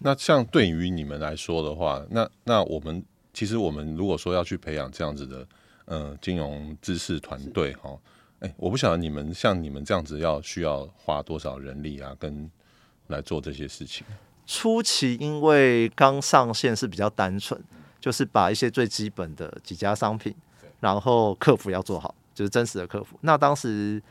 [0.00, 5.48] 那像对于你们来说的话，那那我们其实我们如果说要去培养这样子的
[5.86, 7.98] 呃金融知识团队哈，
[8.40, 12.50] 哎、欸，我不晓得你们像你们这样子要需要花多少人力啊，跟
[13.06, 14.06] 来做这些事情。
[14.46, 17.60] 初期因为刚上线是比较单纯，
[18.00, 20.34] 就是把一些最基本的几家商品，
[20.80, 22.14] 然后客服要做好。
[22.34, 23.18] 就是真实的客服。
[23.20, 24.02] 那当时，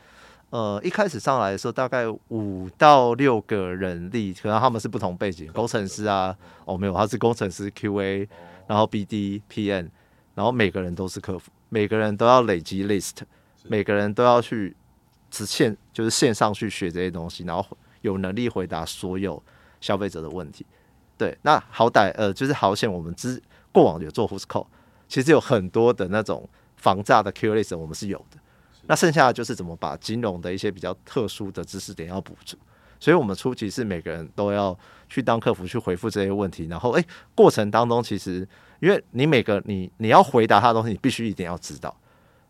[0.50, 6.32] 呃，一开始上来的时候，大概五到六个人力，可能他们是不同背景，工程师啊，
[6.64, 8.28] 哦，没有，他是工程师 QA，
[8.68, 9.90] 然后 B D P N，
[10.36, 13.16] 然后每个人都是客服，每个人都要累积 list，
[13.64, 14.76] 每个人都要去
[15.28, 19.42] 直线，就是线上去学这些东西，然后有能力回答所有
[19.82, 20.64] 消费者的问题。
[21.18, 23.38] 对，那好歹呃，就是好险，我们之
[23.70, 24.66] 过往有做 Whoscall，
[25.06, 26.48] 其实有很多的那种。
[26.74, 28.36] 防诈的 Q list 我们是有的，
[28.88, 32.56] 那剩下的就是怎么把金融的一些比较特殊的知识点要补足，
[32.98, 34.76] 所以我们初期是每个人都要
[35.08, 38.44] 去当客服去回复这些问题，然后诶、欸，过程当中其实
[38.80, 41.96] 因为你每个你你要回答他的东西，你必须一定要知道。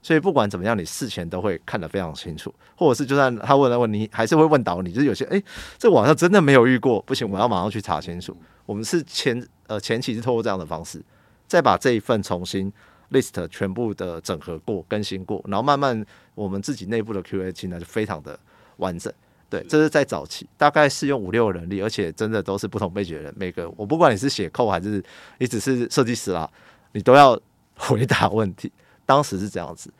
[0.02, 4.92] 所以不管怎么样，你事前都会看得非常清楚，或者是就算他问了问你，还是会问倒你。
[4.92, 5.40] 就是有些哎，
[5.78, 8.36] 这网上真的没有遇过，不行，我要马上去查清楚。
[8.66, 11.00] 我们是前呃前期是通过这样的方式，
[11.46, 12.72] 再把这一份重新
[13.12, 18.38] list 全部的整合过、更新过，然后慢慢我们自己内部的 QA 清单就非常的
[18.78, 19.12] 完整。
[19.48, 23.34] 对，这是在早期，大概是用五六个人力，而且真的都是不同背景的人。
[23.36, 25.04] 每个我不管你是写 code 还是
[25.38, 26.50] 你只是设计师啦，
[26.92, 27.38] 你都要
[27.76, 28.72] 回答问题。
[29.06, 29.92] 当时是这样子，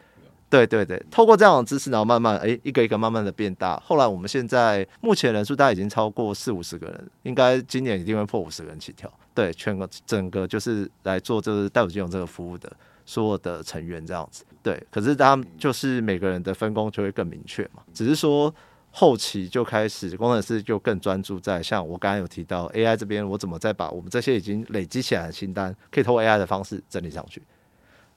[0.48, 3.78] 对对对，透过这样的知识，然后慢慢诶，一个一个慢慢的变大。
[3.80, 9.12] 后来我们现在目前人数大概已经超过四五十个人，应该今年一定会破五十个人起跳。
[9.34, 12.70] 对，全个整个就是来做就是袋鼠金融这个服务的
[13.06, 14.44] 所有的成员这样子。
[14.62, 18.54] 对，可是他们就是每个人的分工就会更明确嘛，只是说。
[18.94, 27.40] 后期就开始，工程师就更专注在像我刚刚有提到 AI 这边，我怎么再把我们这些已经累积起来的清单，可以透过 AI 的方式整理上去。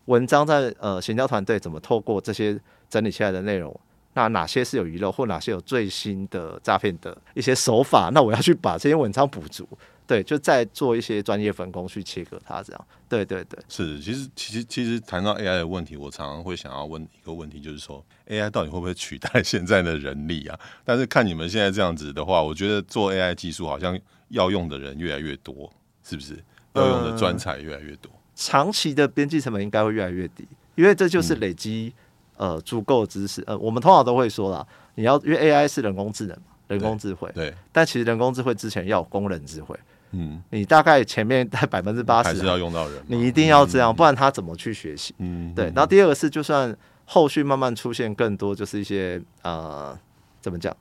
[0.06, 3.78] 文章在呃行销团队怎么透过这些整理起来的内容，
[4.14, 9.68] 那哪些是有遗漏，或哪些有最新的诈骗的一些手法，那我要去把这些文章补足。
[10.08, 12.88] 对，就再做一些专业分工去切割它，这样。
[13.10, 14.00] 对对对，是。
[14.00, 20.60] 其实其实其实谈到 AI 的问题，我常常会想要问一个问题，就是说 AI 到底会不会取代现在的人力啊？
[20.84, 26.38] 但是看你们现在这样子的话，我觉得做 AI 技术好像要用的人越来越多，是不是？
[26.74, 28.12] 要用的专才越来越多。
[28.12, 31.94] 呃，长期的边际成本应该会越来越低，因为这就是累积
[32.38, 33.44] 呃足够的知识。
[33.48, 37.32] 呃，我们通常都会说啦，你要因为 AI 是人工智能嘛，人工智慧。
[37.34, 37.54] 对。
[37.72, 39.78] 但其实人工智慧之前要有工人智慧。
[40.12, 45.14] 嗯，你大概前面在百分之八十还是要用到人，你一定要这样，不然他怎么去学习？
[45.18, 45.66] 嗯，对。
[45.68, 46.74] 然后第二个是，就算
[47.06, 49.98] 后续慢慢出现更多，就是一些呃，
[50.40, 50.76] 怎么讲，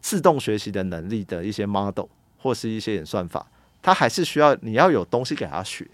[0.00, 2.06] 自动学习的能力的一些 model
[2.38, 3.46] 或是一些演算法，
[3.82, 5.86] 它还是需要你要有东西给他学，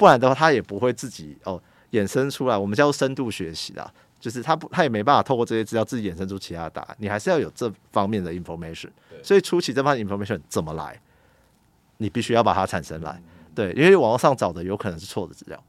[0.00, 2.56] 不然的话，他也不会自己哦衍生出来。
[2.56, 6.96] 我们叫做深度学习啦，就是他不，他也没办法透过这些资料自己衍生出其他的答案。
[6.98, 8.88] 你还是要有这方面的 information。
[9.22, 10.98] 所以初期这方面 information 怎么来？
[11.98, 13.22] 你必须要把它产生来，
[13.54, 15.62] 对，因为网络上找的有可能是错的资料，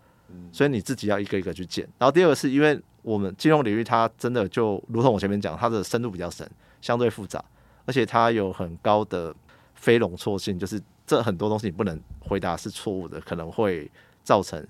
[0.53, 1.85] 所以你自己要一个一个去建。
[1.97, 6.49] 然后第二个是因为我们金融领域它真的就如同我前面讲，它的深度比较深，
[6.81, 7.43] 相对复杂，
[7.85, 9.35] 而且它有很高的
[9.75, 13.91] 非容错性，就是这很多东西你不能回答是错误的，可能会
[14.23, 14.65] 造成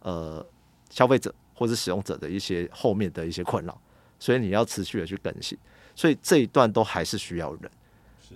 [0.00, 0.44] 呃
[0.90, 3.80] 消费者或者使用者的一些后面的一些困扰，
[4.18, 5.56] 所以你要持续的去更新，
[5.94, 7.70] 所以这一段都还是需要人，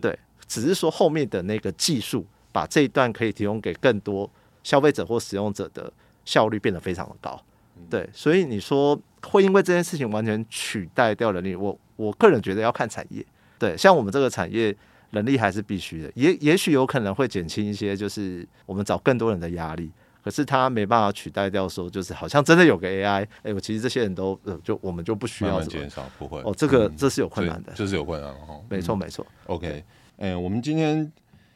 [0.01, 2.27] 对，只是说后面的那个技术。
[2.51, 4.29] 把这一段可以提供给更多
[4.65, 5.93] 消费者或使用者的
[6.25, 7.41] 效率变得非常的高，
[7.91, 13.25] 对，所以你说会因为这件事情完全取代掉人力，我我个人觉得要看产业，
[13.59, 14.75] 对，像我们这个产业
[15.11, 19.93] 人力还是必须的，也也许有可能会减轻一些，就是我们找更多人的压力，
[20.29, 26.43] 可是他没办法取代掉说，就是好像真的有个 AI，哎、欸，我其实这些人都呃，就我们就不需要减少，不会。
[26.43, 29.83] 哦，这个这是有困难的，这是有困难的哦，没错没错，OK，
[30.19, 31.11] 哎、欸，我们今天。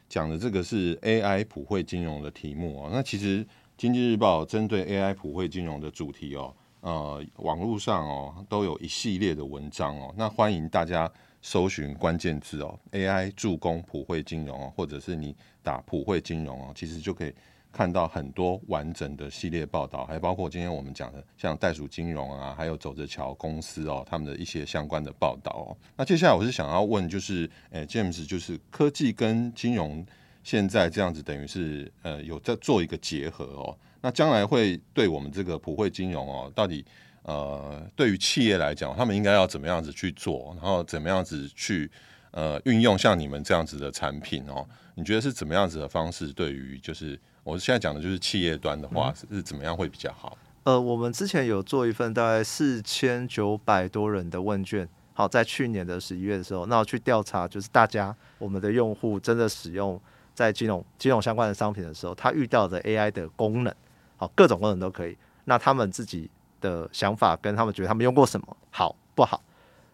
[0.09, 3.43] 讲的这个是 AI 普惠金融的题目哦，那其实
[3.75, 17.33] 经济日报针对 AI 普惠金融的主题哦，呃，网络上哦都有一系列的文章哦，那欢迎大家搜寻关键字哦，AI 助攻普惠金融哦，或者是你打普惠金融哦，其实就可以。
[17.73, 25.75] 看到很多完整的系列报道，还包括今天我们讲的像袋鼠金融啊，还有走着瞧公司哦，他们的一些相关的报道哦。
[25.97, 30.05] 那接下来我是想要问，就是，诶、欸、James，就是科技跟金融
[30.43, 33.75] 现在这样子，等于是呃有在做一个结合哦。
[34.01, 36.85] 那将来会对我们这个普惠金融哦，到底
[37.23, 41.89] 呃对于企业来讲，他们应该要怎么样子去做，然后怎么样子去
[42.29, 44.63] 呃运用像你们这样子的产品哦？
[44.93, 46.31] 你觉得是怎么样子的方式？
[46.31, 47.19] 对于就是。
[47.43, 50.37] 我现在讲的就是企业端的话是怎么样会比较好？
[50.63, 59.99] 呃，我们之前有做一份大概四千九百多人的问卷，好，在去年的十一月的时候，那我去调查，就是大家我们的用户真的使用
[60.33, 63.75] 在金融金融相关的商品的时候，他遇到的 AI 的功能，
[64.15, 65.17] 好，各种功能都可以。
[65.43, 66.29] 那他们自己
[66.61, 69.43] 的想法跟他们觉得他们用过什么好不好？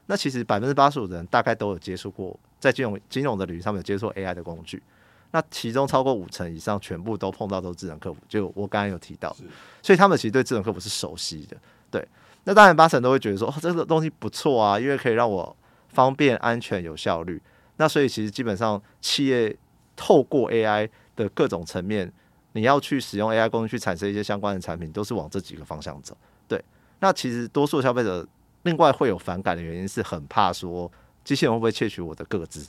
[0.05, 4.83] 那其实百分之八十五的人大概都有接触过，在金融金融的领域上面有接触 AI 的工具。
[5.31, 9.35] 那其中超过五成以上，全部都碰到都是智能客服，就我刚刚有提到，
[9.81, 11.55] 所以他们其实对智能客服是熟悉的。
[11.91, 12.07] 对，
[12.45, 15.55] 那当然八成都会觉得说，哦，这个东西不错啊，因为可以让我
[15.89, 17.41] 方便、安全、有效率。
[17.77, 19.55] 那所以其实基本上企业
[19.95, 22.11] 透过 AI 的各种层面，
[22.53, 26.17] 你要去使用 AI 工具去产生一些相关的产品，都是往这几个方向走。
[26.47, 26.63] 对，
[26.99, 28.27] 那其实多数消费者
[28.63, 30.91] 另外会有反感的原因是很怕说，
[31.23, 32.67] 机器人会不会窃取我的个资？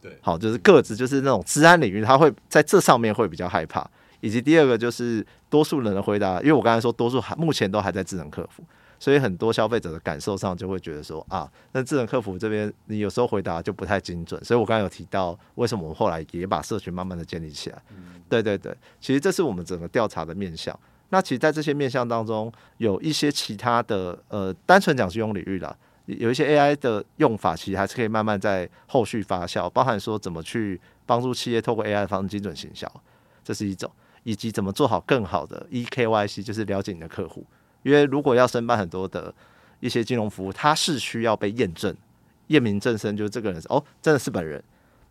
[0.00, 3.88] 对，好，就是个资，就是那种治安领域，他会在这上面会比较害怕，
[4.20, 8.64] 以及第二个就是多数人的回答，因为我刚才说多数还目前都还在智能客服，
[8.98, 17.82] 所以很多消费者的感受上就会觉得说啊，那智能客服这边你有时候回答就不太精准，所以我刚才有提到为什么我们后来也把社群慢慢的建立起来。
[18.28, 20.78] 对对对，其实这是我们整个调查的面向。
[21.08, 25.76] 那其实，在这些面向当中，有一些其他的呃，单纯讲金融领域啦。
[26.18, 32.90] 有一些 AI 的用法，其实还是可以慢慢在后续发酵，包含说怎么去帮助企业透过 AI 的方式精准行销，
[33.44, 33.90] 这是一种，
[34.22, 37.44] 以及怎么做好更好的 eKYC，就是了解你的客户。
[37.82, 39.32] 因为如果要申办很多的
[39.80, 41.94] 一些金融服务，它是需要被验证，
[42.48, 44.62] 验明正身，就是这个人哦，真的是本人，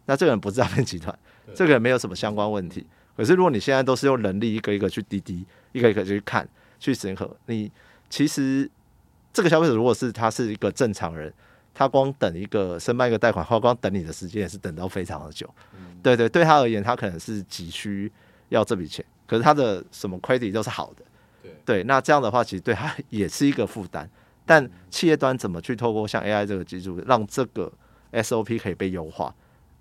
[0.06, 1.18] 那这个人不是诈骗集团，
[1.54, 2.86] 这个人没有什么相关问题。
[3.16, 6.48] 可是如果你现在都是用人力一个一个去滴滴，一个一个去看，
[6.80, 7.72] 去审核，你
[8.10, 8.70] 其实。
[9.40, 11.34] 这个消费者如果是他是一个正常人，
[11.74, 15.50] 他光等一个申办一个贷款，或光等你的时间也是等到非常的久。
[15.78, 18.12] 嗯、对对，对他而言，他可能是急需
[18.50, 21.06] 要这笔钱，可是他的什么 credit 都是好的。
[21.42, 24.10] 对，对，那这样的话，其实对他也是一个负担。
[24.46, 27.72] 但企业端怎么去透过像 AI 这个技术，让这个
[28.12, 29.34] SOP 可以被优化？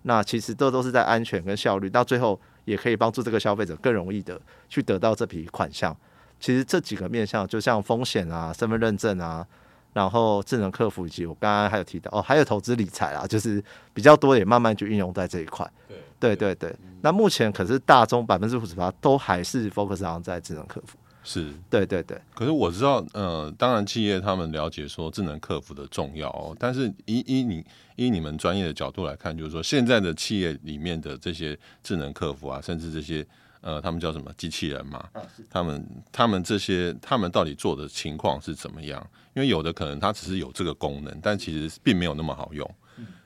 [0.02, 5.96] 那其实这都是在安全跟效率，到最后也可以帮助这个消费者更容易的去得到这笔款项。
[6.40, 9.46] 其实这几个面向，就像风险啊、身份认证啊，
[9.92, 15.68] 然后智能客服以及我刚刚还有提到哦，还有投资理财啊，就是比较多，也慢慢就运用在这一块。
[15.88, 16.76] 对对对对。
[17.00, 20.96] 那目前可是大中百分之五十八都还是 focus 上在智能客服。
[21.24, 21.52] 是。
[21.68, 22.20] 对对对。
[22.34, 27.64] 可是我知道，呃，当然企业他们了解说智能客服的重要哦，但是以以你
[27.96, 33.26] 以你们专业的角度来看，就是说现在的企业里面的这些智能客服啊，甚至这些。
[33.60, 35.08] 呃，他们叫什么机器人嘛？
[35.50, 39.04] 他们他们这些他们到底做的情况是怎么样？
[39.34, 42.68] 因为有的可能它只是有这个功能，但其实并没有那么好用。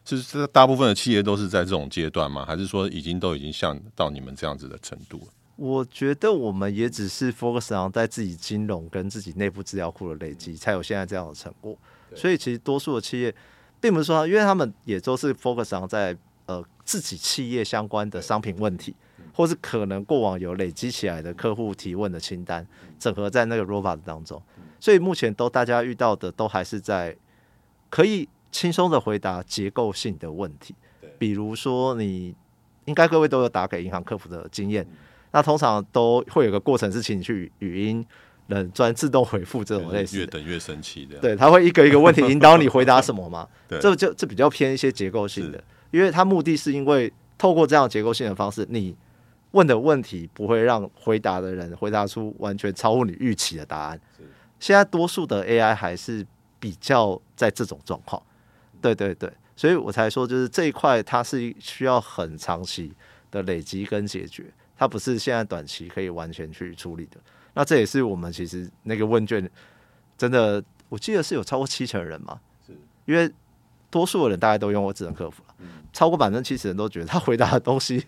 [0.04, 2.44] 是这大部分的企业都是在这种阶段吗？
[2.44, 5.20] 还是说已经都已经像到你们这样子的程度？
[5.54, 11.78] 我觉得我们也只是 focus on 在自己金融跟自己内部资料库的累积，才有现在这样的成果。
[12.16, 13.32] 所以其实多数的企业，
[13.80, 16.16] 并不是说，因为他们也都是 focus on 在
[16.46, 18.94] 呃自己企业相关的商品问题。
[19.34, 22.66] 或是可能过往有累积起来的客户提问的清单，
[22.98, 24.40] 整合在那个 robot 当中，
[24.78, 27.16] 所以目前都大家遇到的都还是在
[27.88, 30.74] 可以轻松的回答结构性的问题，
[31.18, 32.34] 比如说你
[32.84, 34.86] 应该各位都有打给银行客服的经验，
[35.30, 38.04] 那通常都会有个过程是请你去语音
[38.48, 43.48] 冷专自动回复这种类似，越等越生气的，对，他会一个一个问题引导你回答什么嘛？
[43.80, 48.94] 这就这比较偏一些结构性的，因为它目的是因为透过这样结构性的方式，你。
[49.52, 54.00] 问的问题不会让回答的人回答出完全超乎你预期的答案。
[54.58, 56.26] 现在多数的 AI 还是
[56.60, 58.22] 比较在这种状况，
[58.80, 62.92] 对对对，所以我才说就是这一块它是需要很长期
[63.30, 64.44] 的累积跟解决，
[64.76, 67.16] 它不是现在短期可以完全去处理的。
[67.54, 69.50] 那这也是我们其实那个问卷
[70.16, 72.40] 真的，我记得是有超过七成人嘛，
[73.04, 73.28] 因为
[73.90, 75.54] 多数的人大家都用过智能客服了，
[75.92, 78.06] 超过百分之七十人都觉得他回答的东西。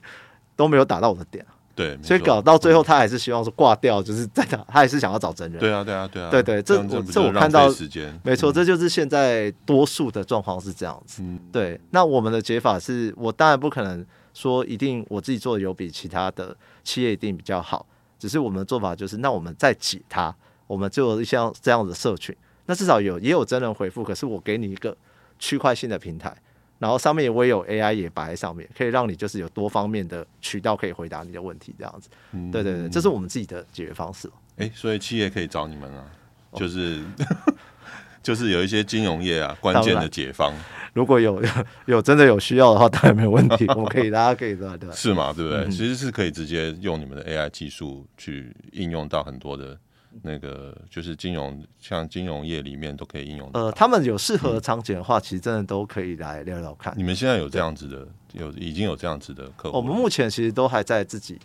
[0.57, 5.59] 都没有打到我的点，对，所以搞到最后，他还是希望说挂掉，就是在他， 他还是想要找真人。
[5.59, 7.69] 对啊，对啊，对啊，对对，这我这我看到，
[8.23, 11.23] 没错，这就是现在多数的状况是这样子。
[11.51, 17.85] 对，那我们的解法是我当然不可能说一定我自己做的有比其他的企业一定比较好，
[18.19, 20.35] 只是我们的做法就是，那我们再挤它，
[20.69, 22.35] 我们就像这样的社群，
[22.67, 24.97] 那至少有也有真人回复，可是我给你一个
[25.40, 26.37] 区块性的平台。
[26.85, 32.11] 然后上面我也有 AI 也摆在上面，可以让你就是有多方面的渠道可以回答你的问题，这样子。
[32.33, 34.31] 嗯、对对对，这是我们自己的解决方式。
[34.59, 36.05] 哎，所以企业可以找你们啊，
[36.53, 37.03] 就是、
[37.47, 37.55] 哦、
[38.23, 40.53] 就是有一些金融业啊关键的解方。
[40.92, 41.49] 如果有有
[41.97, 44.92] 有真的有需要的话，当然没有问题， 我们可以大家可以对对。
[44.92, 45.33] 是嘛？
[45.33, 45.64] 对不对？
[45.64, 49.79] 嗯、其实是可以直接用你们的 AI 技术去应用到很多的。
[50.22, 53.50] 那个就是金融，像金融业里面都可以应用。
[53.55, 56.94] 呃，他们有适合的场景的话，嗯、其实真的都可以来聊聊看。
[56.96, 59.77] 你们现在有这样子的，有已经有这样子的客户。
[59.77, 61.38] 我们目前其实都还在自己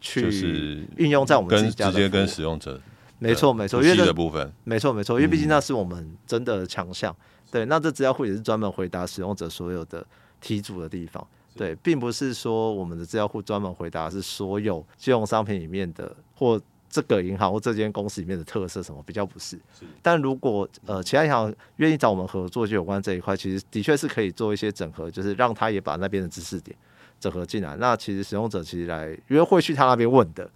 [0.00, 2.80] 去运用在我们自己跟直接跟使用者。
[3.18, 7.10] 没错没错，因为这的部分没错没错，因为毕竟那是我们真的强项。
[7.12, 10.06] 嗯、对，那这资料库也是专门回答使用者所有的
[10.40, 11.26] 题组的地方。
[11.54, 16.60] 对，并不是说我们的资料库专门回答是所有金融商品里面的或。
[16.96, 19.54] 这个银行或这间公司里面的特色什么比较不是？
[19.78, 26.74] 是但如果呃其他银行愿意找我们合作，就有关这一块，其实的确是可以做一些整合，就是让他也把那边的知识点
[27.20, 27.76] 整合进来。
[27.76, 30.50] 那其实使用者其实来，因为会去他那边问的，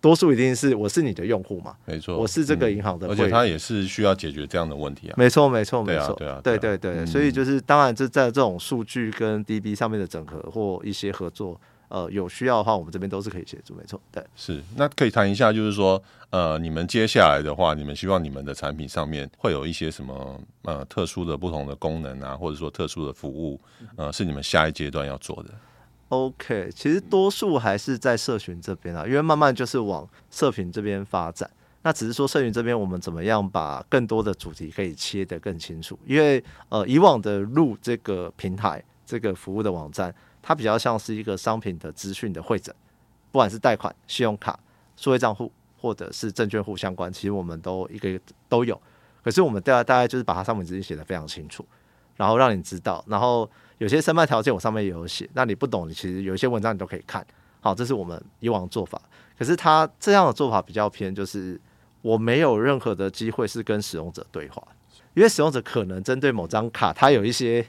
[0.00, 5.14] 多数一定是我是你的用户嘛，没错，我是这个银行的、嗯，而且他也是需要解决这样的问题啊。
[5.16, 11.60] 没错，没错，没错，对啊，对对对，所以就是当然这在这种数据跟 DB 上面的整合或一些合作。
[11.88, 14.00] 呃有需要的话，我们这边都是可以协助，没错。
[14.10, 14.62] 对，是。
[14.76, 23.60] 那可以谈一下，就是说，呃，你们接下来的话，你们希望你们的产品上面会有一些什么呃特殊的不同的功能啊，或者说特殊的服务，
[23.96, 25.50] 呃，是你们下一阶段要做的。
[26.10, 31.50] OK，其实多数还是在社群这边啊，因为慢慢就是往社群这边发展。
[31.82, 35.98] 那只是说社群这边我们怎么样把更多的主题可以切得更清楚？
[36.06, 40.14] 因为呃，以往的入这个平台这个服务的网站，
[40.46, 42.74] 它比较像是一个商品的资讯的会诊，
[43.32, 44.60] 不管是贷款、信用卡、
[44.96, 48.78] 数位账户或者是证券户相关，其实我们都一个一个都有。
[49.22, 51.64] 可是我们大概大概就是把它商品资讯写得非常清楚，
[52.16, 53.50] 然后让你知道，然后。
[53.78, 57.26] 有些申办条件我上面也有写，那你不懂，你其实有一些文章你都可以看。
[57.60, 59.02] 好，这是我们以往做法。
[59.36, 61.60] 可是他这样的做法比较偏，就是
[62.00, 64.62] 我没有任何的机会是跟使用者对话，
[65.14, 67.66] 因为使用者可能针对某张卡，他有一些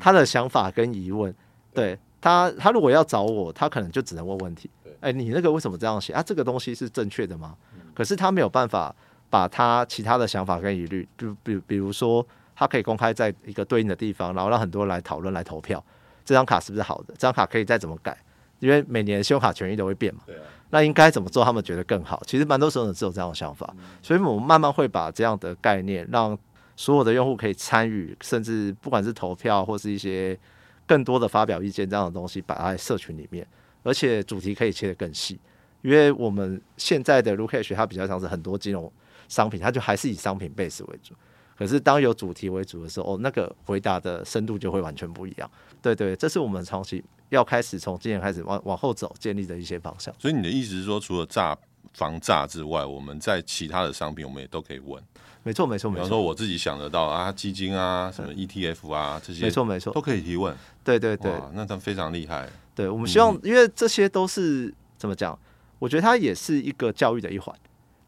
[0.00, 1.32] 他的想法跟疑问。
[1.72, 4.70] 对他，他如果要找我，他可能就只能问问题。
[5.00, 6.22] 哎，你那个为什么这样写啊？
[6.22, 7.54] 这个东西是正确的吗？
[7.94, 8.94] 可是他没有办法
[9.28, 12.26] 把他其他的想法跟疑虑，就比比如说。
[12.56, 15.84] 他可以公开在一个对应的地方，然后让很多人来讨论、来投票。
[16.24, 17.06] 这张卡是不是好的？
[17.08, 18.16] 这张卡可以再怎么改？
[18.60, 20.20] 因为每年信用卡权益都会变嘛。
[20.24, 20.42] 对啊。
[20.70, 21.44] 那应该怎么做？
[21.44, 22.22] 他们觉得更好。
[22.28, 26.38] 其实蛮多时候只有这样的想法，所以我们慢慢会把这样的概念，让
[26.76, 30.38] 所有的用户可以参与，甚至不管是投票或是一些
[30.86, 33.46] 更多的发表意见这样的东西，摆在社群里面，
[33.82, 35.38] 而且主题可以切得更细。
[35.82, 38.90] 因为我们现在的 Lucash 它比较像是很多金融
[39.28, 41.14] 商品，它就还是以商品 base 为主。
[41.56, 45.50] 可是当有主题为主的时候，哦，那个回答的深度就会完全不一样。
[45.80, 50.12] 对对，这是我们长期要开始从今年开始往往后走建立的一些方向。
[50.18, 51.56] 所以你的意思是说，除了诈
[51.94, 55.02] 防诈之外，我们在其他的商品我们也都可以问。
[55.42, 56.02] 没错没错没错。
[56.04, 60.54] 比方说我自己想得到啊，基金啊，什么 ETF 啊这些，没错没错，都可以提问。
[60.82, 62.48] 对对对，那他非常厉害。
[62.74, 65.38] 对，我们希望，嗯、因为这些都是怎么讲？
[65.78, 67.54] 我觉得它也是一个教育的一环。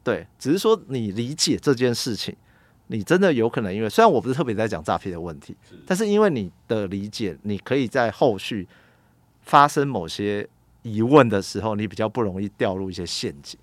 [0.03, 2.37] 对，只是说你理解这件事情。
[2.89, 8.65] 你真的有可能，因为虽然我不是特别在讲诈骗的问题，但是因为你的理解，你可以在后续
[9.43, 10.49] 发生某些
[10.83, 13.59] 疑问的时候，你比较不容易掉入一些陷阱。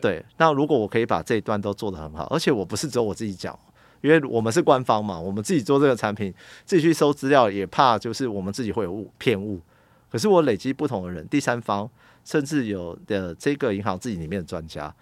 [0.00, 3.58] 对，那如果我可以把这一段都做得很好，而且我不是只有我自己讲，
[4.00, 6.32] 因为我们是官方嘛，我们自己做这个产品，
[6.64, 9.60] 自己去搜资料也怕就是我们自己会有误骗误。
[10.10, 11.90] 可是我累积不同的人，第三方，
[12.24, 14.94] 甚至有的这个银行自己里面的专家。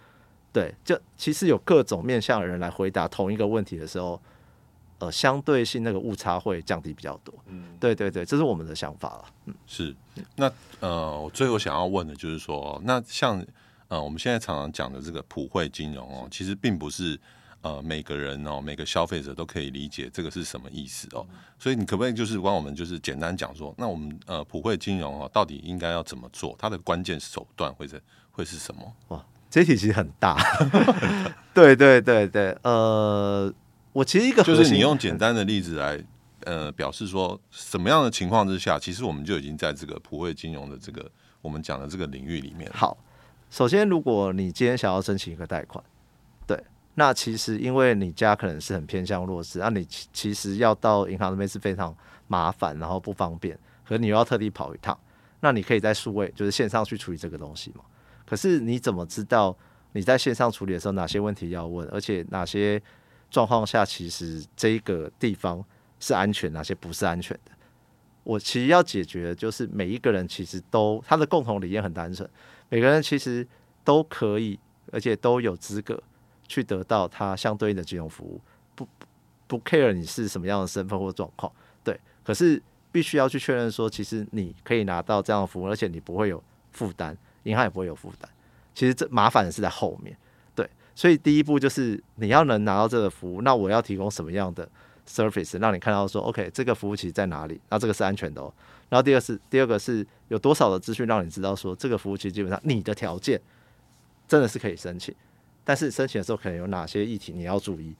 [0.51, 4.19] 对，就其实有各种面向的人来回答同一个问题的时候，
[4.99, 7.33] 呃，相对性那个误差会降低比较多。
[7.47, 9.25] 嗯，对对对，这是我们的想法了。
[9.45, 9.95] 嗯，是。
[10.35, 13.43] 那呃，我最后想要问的就是说，那像
[13.93, 17.19] 呃，我们现在常常讲的这个普惠金融哦，其实并不是
[17.61, 21.23] 呃每个人哦，每个消费者都可以理解这个是什么意思哦。
[21.59, 26.55] 所以你可不可以就是帮我们就是简单讲说，那我们呃普惠金融哦，到底应该要怎么做？
[26.57, 28.91] 它的关键手段会是会是什么？
[29.09, 29.23] 哇！
[29.51, 30.41] 这题其实很大，
[31.53, 33.53] 对对对对，呃，
[33.91, 36.03] 我其实一个就是你用简单的例子来，
[36.45, 41.07] 呃，表示说什么样的情况之下，其实我们就已经在这个普惠金融的这个
[41.41, 42.67] 我们讲的这个领域里面。
[42.73, 42.97] 好，
[43.53, 45.83] 首先如果你今天想要申请一个贷款，
[46.47, 46.59] 对，
[46.95, 51.95] 那其实因为你家可能是很偏向弱势，那你其实要到银行那边是非常
[52.25, 53.55] 麻烦，然后不方便，
[53.87, 54.99] 可你又要特地跑一趟，
[55.41, 57.83] 那你可以在数位就是线上去处理这个东西嘛。
[58.25, 59.55] 可是你怎么知道
[59.91, 62.81] 你在线上处理的时候哪些问题要问，而且哪些
[63.29, 65.63] 状况下其实这个地方
[65.99, 67.51] 是安全，哪些不是安全的？
[68.23, 72.27] 我其实要解决的就是每一个人其实都他的共同理念很单纯，
[72.73, 73.47] 每个人其实
[73.83, 74.59] 都可以，
[74.91, 76.01] 而且都有资格
[76.47, 78.41] 去得到他相对应的金融服务，
[78.73, 78.87] 不
[79.45, 81.53] 不 care 你是什么样的身份或状况，
[81.83, 81.95] 对。
[82.23, 82.59] 可是
[82.91, 87.15] 必须要去确认说，其实你可以拿到这样的服务，而且你不会有负担。
[87.43, 88.27] 银行也不会有负担，
[88.73, 90.17] 其实这麻烦的是在后面，
[90.55, 94.67] 对，所以第一步就是你要能拿到这个服务，那我要提供什么样的
[95.07, 98.53] Surface 让你看到说，OK，这个服务器在哪里，那这个是安全的哦。
[98.89, 103.39] 然后第二是第二个是有多少的资讯让你知道说，这个服务器基本上你的条件
[104.27, 105.13] 真的是可以申请，
[105.63, 107.95] 但是申请的时候可能有哪些议题你要注意，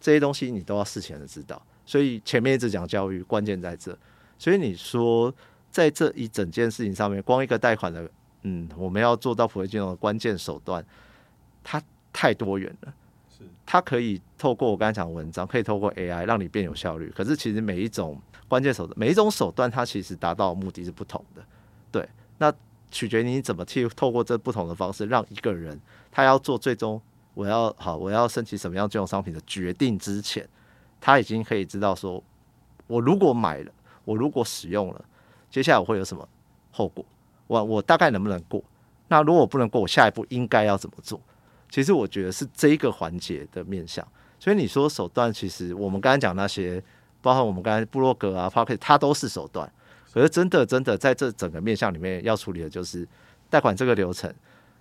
[0.00, 1.60] 这些东西你都要事前的知道。
[1.86, 3.96] 所以前面一直讲教育，关键在这。
[4.38, 5.32] 所以你说
[5.70, 8.10] 在这一整件事情上面，光一个贷款的。
[8.44, 10.84] 嗯，我们要做到普惠金融的关键手段，
[11.62, 11.80] 它
[12.12, 12.92] 太多元了。
[13.72, 17.10] 它可以透过我刚才讲的文章，可以透过 AI 让你变有效率。
[17.16, 21.42] 可是其实每一种关键手段，每一种手段，它其实达到的目的是不同的。
[21.90, 22.06] 对，
[22.36, 22.52] 那
[22.90, 27.00] 取决于你怎么去透过这不同的方式，让一个人他要做最终
[27.32, 30.46] 我要好，我要申请什么样金融商品的决定之前，
[31.00, 32.22] 他已经可以知道说，
[32.86, 33.72] 我如果买了，
[34.04, 35.02] 我如果使用了，
[35.48, 36.28] 接下来我会有什么
[36.70, 37.02] 后果。
[37.46, 38.62] 我我大概能不能过？
[39.08, 41.18] 那如果不能过，我下一步应该要怎么做？
[41.72, 44.06] 其实我觉得是这一个环节的面向。
[44.38, 46.82] 所以你说手段，其实我们刚才讲那些，
[47.22, 49.72] 包括我们刚才部落格啊、p o c k e t 它都是手段。
[50.12, 53.08] 可是真的真的在这整个面向里面要处理的就是
[53.48, 54.30] 贷款这个流程，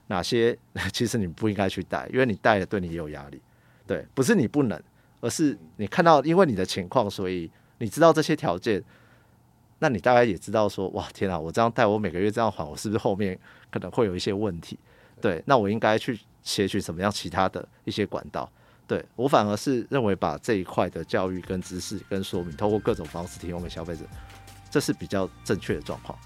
[0.08, 0.58] 哪些
[0.92, 3.42] 其实你不应该去贷，因为你贷了对你也有压力。
[3.88, 4.78] 对，不是你不能，
[5.22, 8.84] 而是你看到因为你的情况，所以你知道这些条件，
[9.80, 13.40] 那你大概也知道说，哇，天啊，我这样贷，我每个月这样还，我是不是后面
[13.70, 14.78] 可能会有一些问题？
[15.22, 18.50] 对，那我应该去擷取什么样其他的一些管道？
[18.88, 24.04] 对，我反而是认为把这一块的教育跟知识跟说明，透过各种方式提供给消费者，
[24.70, 26.18] 这是比较正确的状况。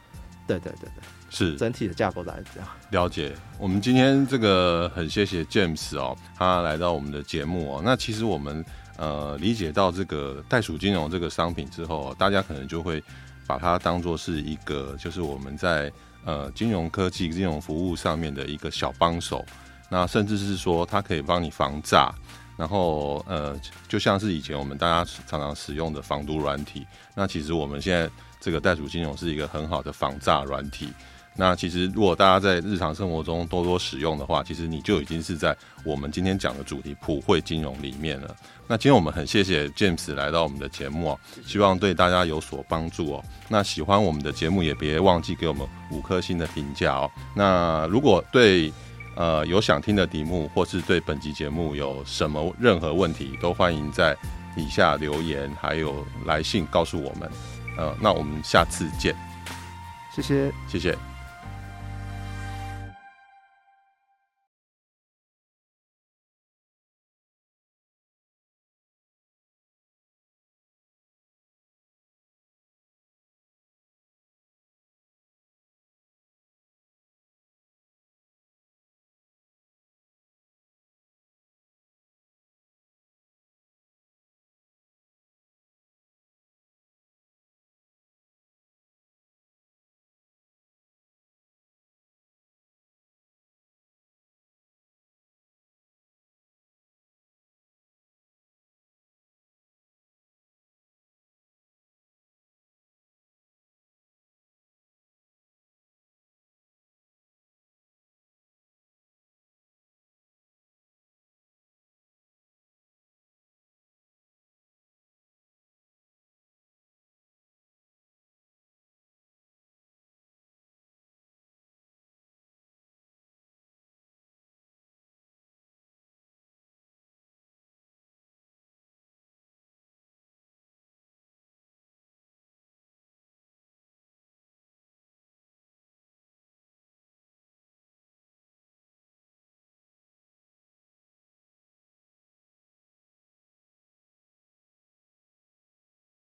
[0.47, 2.69] 对对对对，是整体的架构大概是这样。
[2.91, 3.35] 了解。
[3.59, 7.81] 我们今天这个很谢谢 James 哦，他来到我们的节目哦。
[7.83, 8.65] 那其实我们
[8.97, 13.03] 呃理解到这个袋鼠金融这个商品之后，大家可能就会
[13.45, 15.91] 把它当做是一个，就是我们在
[16.25, 19.45] 呃金融科技、金融服务上面的一个小帮手。
[19.89, 22.13] 那甚至是说，它可以帮你防诈。
[22.57, 23.53] 然后，呃，
[23.89, 28.09] 就像是以前我们大家常常使用的防毒软体，那其实我们现在
[28.39, 30.87] 这个袋鼠金融是一个很好的防诈软体。
[31.35, 38.33] 那其实如果大家在日常生活中多多使用的话，其实你就已经是在我们今天讲的主题普惠金融里面了。
[38.67, 43.23] 那今天我们很谢谢 James 来到我们的节目哦，希望对大家有所帮助哦。
[43.49, 47.11] 那喜欢我们的节目也别忘记给我们五颗星的评价哦。
[47.35, 48.71] 那如果对
[49.15, 54.15] 呃，有想听的题目，或是对本集节目有什么任何问题，都欢迎在
[54.57, 57.31] 以下留言，还有来信告诉我们。
[57.77, 59.15] 呃，那我们下次见，
[60.13, 61.14] 谢谢，谢谢。